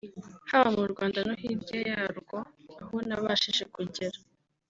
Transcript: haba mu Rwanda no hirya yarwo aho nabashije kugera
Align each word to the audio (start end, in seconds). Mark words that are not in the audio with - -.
haba 0.49 0.69
mu 0.77 0.85
Rwanda 0.93 1.19
no 1.27 1.33
hirya 1.41 1.79
yarwo 1.89 2.37
aho 2.81 2.95
nabashije 3.07 3.63
kugera 3.75 4.17